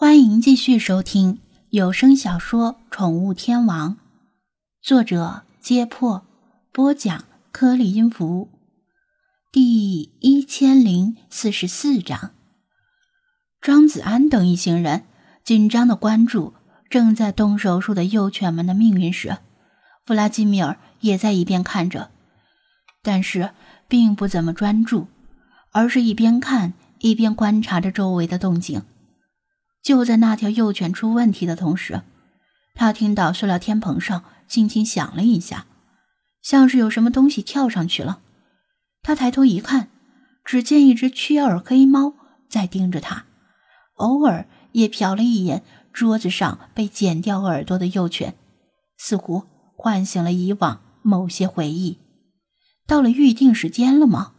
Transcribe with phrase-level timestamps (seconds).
[0.00, 3.90] 欢迎继续收听有声小说《宠物天王》，
[4.80, 6.24] 作者：揭破，
[6.72, 8.48] 播讲：颗粒音符，
[9.52, 12.30] 第一千零四十四章。
[13.60, 15.04] 庄子安等一行人
[15.44, 16.54] 紧张的关注
[16.88, 19.36] 正在动手术的幼犬们的命运时，
[20.06, 22.10] 弗拉基米尔也在一边看着，
[23.02, 23.50] 但是
[23.86, 25.08] 并不怎么专注，
[25.72, 28.82] 而是一边看一边观察着周围的动静。
[29.82, 32.02] 就在那条幼犬出问题的同时，
[32.74, 35.66] 他听到塑料天棚上轻轻响了一下，
[36.42, 38.20] 像是有什么东西跳上去了。
[39.02, 39.88] 他抬头一看，
[40.44, 42.14] 只见一只缺耳黑猫
[42.48, 43.24] 在盯着他，
[43.94, 45.62] 偶尔也瞟了一眼
[45.92, 48.34] 桌子上被剪掉耳朵的幼犬，
[48.98, 51.98] 似乎唤醒了以往某些回忆。
[52.86, 54.32] 到了预定时间了吗？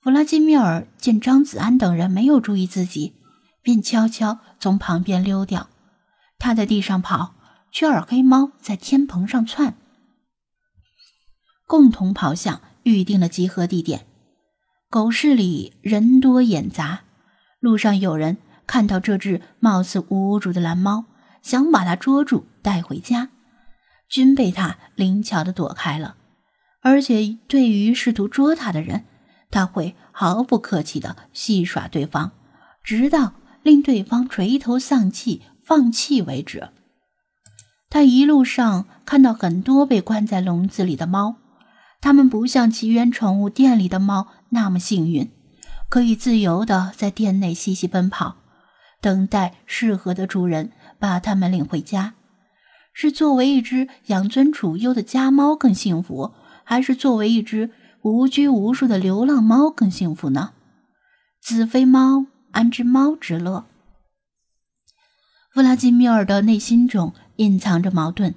[0.00, 3.12] 弗拉基米尔见张子安等人没有注意自己。
[3.66, 5.68] 便悄悄从旁边溜掉，
[6.38, 7.34] 他在地上跑，
[7.72, 9.74] 雀耳黑猫在天棚上窜，
[11.66, 14.06] 共同跑向预定的集合地点。
[14.88, 17.00] 狗市里人多眼杂，
[17.58, 18.36] 路上有人
[18.68, 21.06] 看到这只貌似无主的蓝猫，
[21.42, 23.30] 想把它捉住带回家，
[24.08, 26.14] 均被它灵巧的躲开了。
[26.82, 29.06] 而且对于试图捉它的人，
[29.50, 32.30] 他会毫不客气的戏耍对方，
[32.84, 33.32] 直到。
[33.66, 36.68] 令对方垂头丧气、放弃为止。
[37.90, 41.34] 他一路上看到很多被关在笼子里的猫，
[42.00, 45.28] 它们不像奇缘宠物店里的猫那么幸运，
[45.88, 48.36] 可以自由的在店内嬉戏奔跑，
[49.00, 52.14] 等待适合的主人把它们领回家。
[52.92, 57.72] 是作为一只养尊处优的家猫更幸福，还是作为一只
[58.02, 60.52] 无拘无束的流浪猫更幸福呢？
[61.42, 62.26] 子非猫。
[62.56, 63.66] 安之猫之乐。
[65.52, 68.34] 弗拉基米尔的内心中隐藏着矛盾，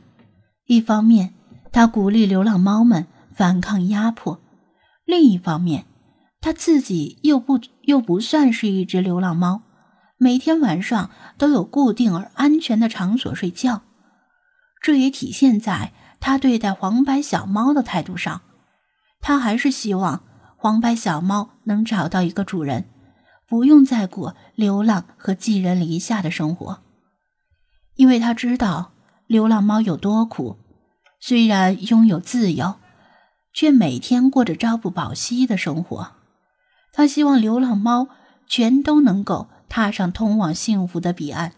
[0.66, 1.34] 一方面
[1.72, 4.42] 他鼓励流浪猫们反抗压迫，
[5.06, 5.86] 另一方面
[6.42, 9.62] 他自己又不又不算是一只流浪猫，
[10.18, 13.84] 每天晚上都有固定而安全的场所睡觉。
[14.82, 18.42] 这也体现在他对待黄白小猫的态度上，
[19.22, 20.24] 他还是希望
[20.58, 22.90] 黄白小猫能找到一个主人。
[23.50, 26.82] 不用再过流浪和寄人篱下的生活，
[27.96, 28.92] 因为他知道
[29.26, 30.58] 流浪猫有多苦。
[31.20, 32.76] 虽然拥有自由，
[33.52, 36.12] 却每天过着朝不保夕的生活。
[36.94, 38.08] 他希望流浪猫
[38.48, 41.54] 全都能够踏上通往幸福的彼岸，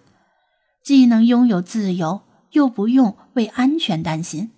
[0.84, 2.22] 既能拥有自由，
[2.52, 4.52] 又不用为安全担心，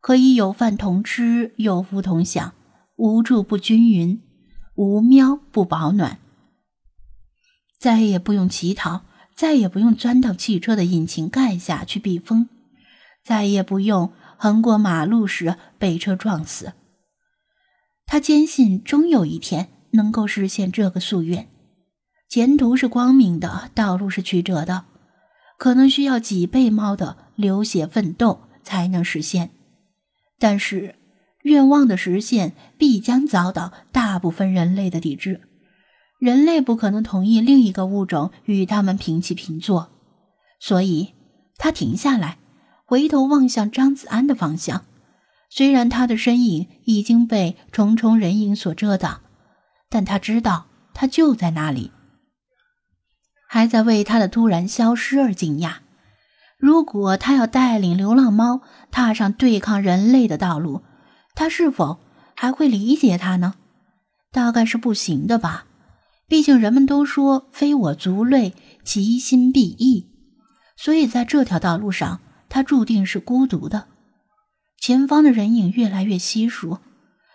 [0.00, 2.54] 可以有饭同吃，有福同享，
[2.96, 4.22] 无住不均匀，
[4.76, 6.18] 无喵不保暖。
[7.82, 9.00] 再也不用乞讨，
[9.34, 12.48] 再也不用钻到汽车的引擎盖下去避风，
[13.24, 16.74] 再也不用横过马路时被车撞死。
[18.06, 21.48] 他坚信，终有一天能够实现这个夙愿。
[22.28, 24.84] 前途是光明的，道路是曲折的，
[25.58, 29.50] 可能需要几倍猫的流血奋斗才能实现。
[30.38, 30.94] 但是，
[31.42, 35.40] 愿望的实现必将遭到大部分人类的抵制。
[36.22, 39.90] 人类不可能同意另一个物种与他们平起平坐，
[40.60, 41.14] 所以
[41.56, 42.38] 他停下来，
[42.84, 44.84] 回头望向张子安的方向。
[45.50, 49.22] 虽然他的身影已经被重重人影所遮挡，
[49.88, 51.90] 但他知道他就在那里，
[53.48, 55.78] 还在为他的突然消失而惊讶。
[56.56, 58.60] 如果他要带领流浪猫
[58.92, 60.82] 踏上对抗人类的道路，
[61.34, 61.98] 他是否
[62.36, 63.54] 还会理解他呢？
[64.30, 65.66] 大概是不行的吧。
[66.32, 68.54] 毕竟人们都说“非我族类，
[68.84, 70.08] 其心必异”，
[70.78, 73.88] 所以在这条道路上，他注定是孤独的。
[74.80, 76.78] 前方的人影越来越稀疏，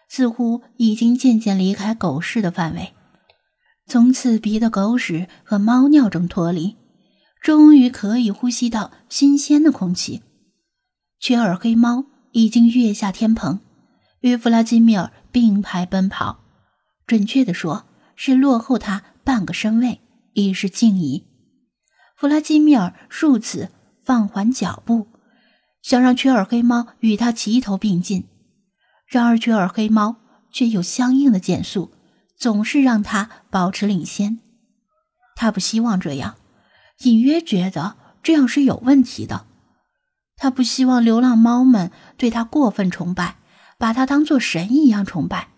[0.09, 2.95] 似乎已经渐渐离开狗市的范围，
[3.85, 6.75] 从刺鼻的狗屎和猫尿中脱离，
[7.39, 10.23] 终于可以呼吸到新鲜的空气。
[11.19, 13.59] 缺耳黑猫已经跃下天棚，
[14.21, 16.39] 与弗拉基米尔并排奔跑。
[17.05, 17.83] 准确地说。
[18.17, 20.01] 是落后他半个身位，
[20.33, 21.25] 以示敬意。
[22.17, 23.69] 弗拉基米尔数次
[24.03, 25.07] 放缓脚步，
[25.81, 28.25] 想让缺耳黑猫与他齐头并进，
[29.05, 30.17] 然而缺耳黑猫
[30.51, 31.91] 却有相应的减速，
[32.35, 34.39] 总是让他保持领先。
[35.35, 36.35] 他不希望这样，
[37.03, 39.45] 隐约觉得这样是有问题的。
[40.35, 43.37] 他不希望流浪猫们对他过分崇拜，
[43.77, 45.49] 把他当做神一样崇拜。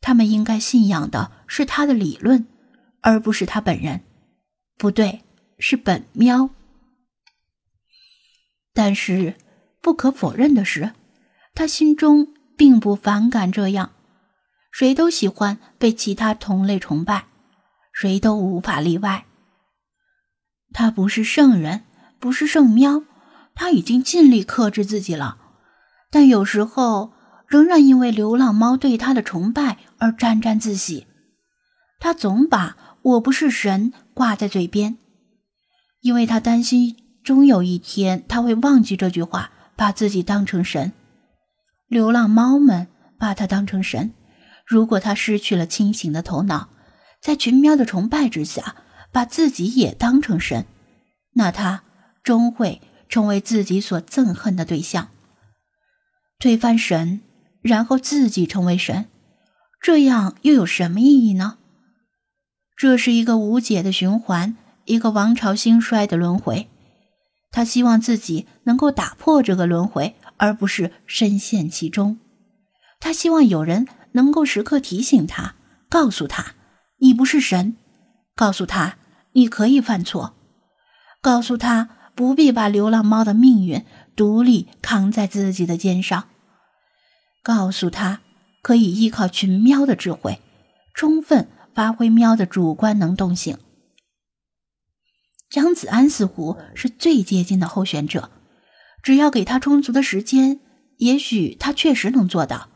[0.00, 2.46] 他们应该信仰的是他的理论，
[3.00, 4.02] 而不是他本人。
[4.76, 5.22] 不对，
[5.58, 6.50] 是本喵。
[8.72, 9.34] 但是
[9.82, 10.92] 不可否认的是，
[11.54, 13.90] 他心中并不反感这样。
[14.72, 17.26] 谁都喜欢被其他同类崇拜，
[17.92, 19.26] 谁都无法例外。
[20.72, 21.82] 他不是圣人，
[22.20, 23.02] 不是圣喵，
[23.54, 25.36] 他已经尽力克制自己了，
[26.10, 27.12] 但有时候
[27.50, 31.08] 仍然因为流浪猫对他的崇拜而沾沾自喜。
[31.98, 34.96] 他总把“我不是神”挂在嘴边，
[36.00, 40.92] 因为他担心终有一天他会忘记这句话，把自己当成神。
[41.88, 42.86] 流浪猫们
[43.18, 44.14] 把他当成神。
[44.64, 46.68] 如果他失去了清醒的头脑，
[47.20, 48.76] 在群喵的崇拜之下，
[49.10, 50.64] 把自己也当成神，
[51.32, 51.82] 那他
[52.22, 55.08] 终会成为自己所憎恨的对象。
[56.38, 57.20] 推翻神，
[57.62, 59.06] 然后自己成为神，
[59.80, 61.58] 这样又有什么意义呢？
[62.76, 66.68] 这是一个无解的循环，一个王朝兴衰的轮回。
[67.50, 72.18] 他希望自己能够打破这个轮回，而不是深陷其中。
[72.98, 73.86] 他希望有人。
[74.12, 75.54] 能够时刻提醒他，
[75.88, 76.56] 告诉他
[76.98, 77.76] 你不是神，
[78.34, 78.96] 告诉他
[79.34, 80.34] 你可以犯错，
[81.22, 83.84] 告诉他不必把流浪猫的命运
[84.16, 86.24] 独立扛在自己的肩上，
[87.42, 88.20] 告诉他
[88.62, 90.40] 可以依靠群喵的智慧，
[90.94, 93.58] 充分发挥喵的主观能动性。
[95.48, 98.30] 张子安似乎是最接近的候选者，
[99.02, 100.60] 只要给他充足的时间，
[100.98, 102.68] 也许他确实能做到。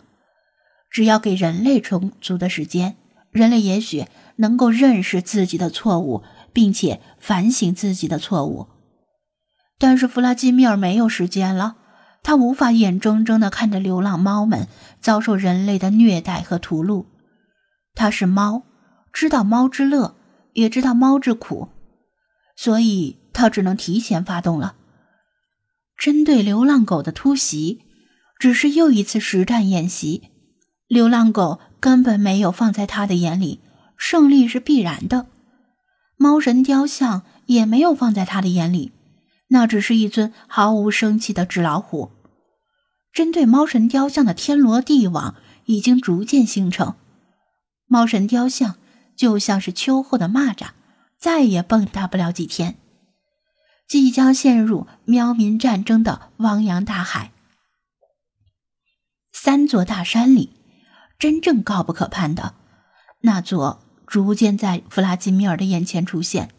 [0.91, 2.97] 只要给人类充足的时间，
[3.31, 4.07] 人类也许
[4.37, 6.23] 能够认识自己的错误，
[6.53, 8.69] 并且反省自己的错误。
[9.79, 11.77] 但是弗拉基米尔没有时间了，
[12.25, 14.67] 他无法眼睁睁地看着流浪猫们
[14.99, 17.05] 遭受人类的虐待和屠戮。
[17.95, 18.63] 他是猫，
[19.13, 20.17] 知道猫之乐，
[20.55, 21.69] 也知道猫之苦，
[22.57, 24.75] 所以他只能提前发动了。
[25.99, 27.83] 针对流浪狗的突袭，
[28.39, 30.31] 只是又一次实战演习。
[30.89, 33.61] 流浪狗根本没有放在他的眼里，
[33.99, 35.27] 胜利是必然的。
[36.17, 38.93] 猫神雕像也没有放在他的眼里，
[39.49, 42.11] 那只是一尊毫无生气的纸老虎。
[43.15, 46.97] 针对猫神雕像的天罗地网已经逐渐形成，
[47.87, 48.77] 猫神雕像
[49.17, 50.71] 就像是秋后的蚂蚱，
[51.17, 52.77] 再也蹦跶不了几天，
[53.89, 57.31] 即将陷入喵民战争的汪洋大海。
[59.33, 60.51] 三座大山里。
[61.17, 62.55] 真正高不可攀的
[63.21, 66.51] 那座，逐渐在弗拉基米尔的眼前出现。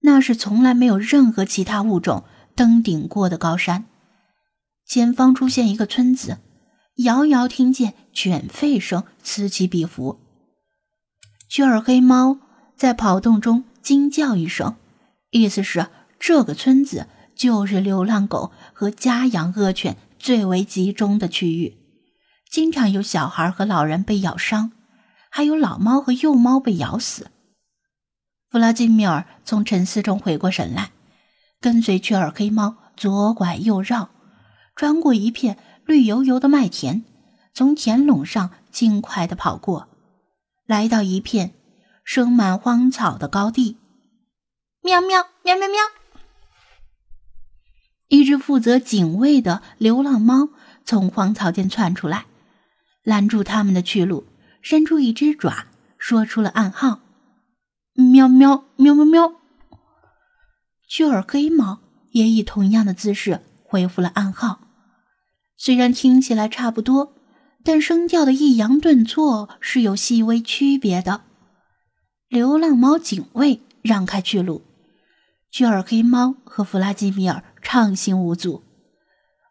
[0.00, 2.24] 那是从来没有任何其他物种
[2.54, 3.86] 登顶过的高山。
[4.86, 6.38] 前方出现一个村子，
[6.96, 10.20] 遥遥听见犬吠声此起彼伏。
[11.48, 12.38] 雀儿黑猫
[12.76, 14.76] 在跑动中惊叫一声，
[15.30, 15.88] 意思是
[16.18, 21.78] 这个村子就是流浪狗和家养恶犬最为集中的区域。
[22.50, 24.72] 经常有小孩和老人被咬伤，
[25.30, 27.30] 还有老猫和幼猫被咬死。
[28.50, 30.90] 弗拉基米尔从沉思中回过神来，
[31.60, 34.10] 跟随雀儿黑猫左拐右绕，
[34.74, 37.04] 穿过一片绿油油的麦田，
[37.54, 39.88] 从田垄上轻快地跑过，
[40.66, 41.54] 来到一片
[42.04, 43.78] 生满荒草的高地。
[44.82, 45.76] 喵喵喵喵喵！
[48.08, 50.48] 一只负责警卫的流浪猫
[50.84, 52.26] 从荒草间窜出来。
[53.04, 54.26] 拦住他们的去路，
[54.60, 55.66] 伸出一只爪，
[55.98, 57.00] 说出了暗号
[57.94, 59.34] ：“喵喵喵喵喵。”
[60.88, 61.80] 雀儿黑猫
[62.10, 64.61] 也以同样的姿势回复了暗号。
[65.64, 67.12] 虽然听起来差不多，
[67.62, 71.20] 但声调的抑扬顿挫是有细微区别的。
[72.26, 74.62] 流浪猫警卫让开去路，
[75.52, 78.64] 雀儿黑猫和弗拉基米尔畅行无阻。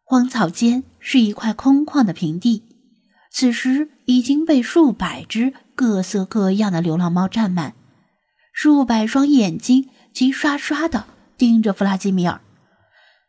[0.04, 2.64] 荒草间是一块空旷的平地。
[3.32, 7.74] 此时已经被数百只各色各样的流浪猫占满，
[8.52, 11.06] 数百双眼睛齐刷刷的
[11.38, 12.42] 盯着弗拉基米尔。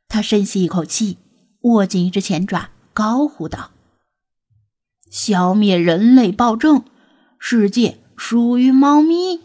[0.09, 1.19] 他深吸一口气，
[1.62, 3.71] 握紧一只前爪，高呼道
[5.11, 6.85] ：“消灭人类暴政，
[7.38, 9.40] 世界属于猫咪。”